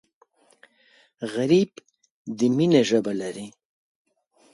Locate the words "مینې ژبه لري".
2.55-3.47